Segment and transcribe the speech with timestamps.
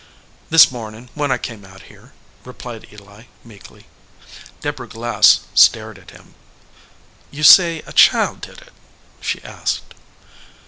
[0.49, 2.11] "This mornin when I come out here,"
[2.43, 3.85] replied Eli, meekly.
[4.61, 6.33] Deborah Glass stared at him.
[7.29, 8.73] "You say a child did it?"
[9.21, 9.93] she asked.